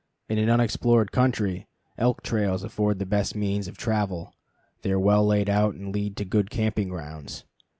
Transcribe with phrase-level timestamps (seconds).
[0.31, 4.33] ]In an unexplored country, elk trails afford the best means of travel;
[4.81, 7.43] they are well laid out and lead to good camping grounds.